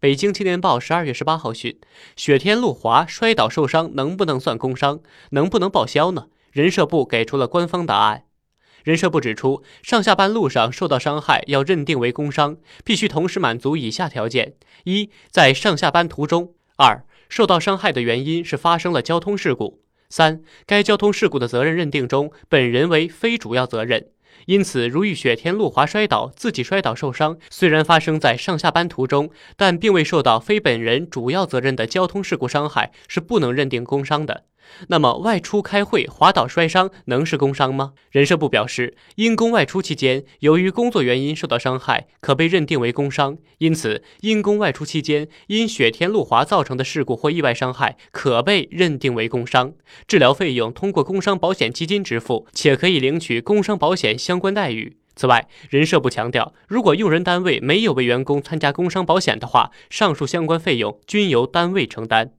[0.00, 1.78] 北京青年报十二月十八号讯，
[2.16, 5.00] 雪天路滑摔倒受伤能不能算工伤？
[5.32, 6.28] 能不能报销呢？
[6.52, 8.24] 人社部给出了官方答案。
[8.82, 24.08] 人社部指出，上下班路上受到伤害要认定为工伤，必须同时满足以下条件：一，在上下班途中；二，受到伤害的原因是发生了交通事故；三，该交通事故的责任认定中，本人为非主要责任。
[24.46, 34.44] 因此，如遇雪天路滑摔倒，自己摔倒受伤，虽然发生在上下班途中，但并未受到非本人主要责任的交通事故伤害，是不能认定工伤的。
[34.88, 37.92] 那么，外出开会滑倒摔伤能是工伤吗？
[38.10, 43.38] 人社部表示，因公外出期间由于工作原因受到伤害，可被认定为工伤。
[43.58, 49.74] 因此，因公外出期间因雪天路滑造成的事故或意外伤害，可被认定为工伤。
[50.06, 54.96] 治疗费用通过工伤保险基金支付，且可以领取工伤保险相关待遇。
[55.16, 62.32] 此外，人社部强调，如果用人单位没有为员工参加工伤保险的话，上述相关费用均由单位承担。